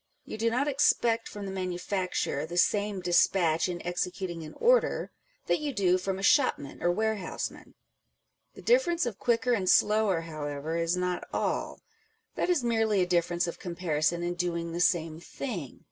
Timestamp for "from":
1.29-1.45, 5.99-6.17